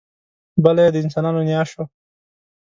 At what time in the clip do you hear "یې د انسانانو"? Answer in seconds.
0.85-1.41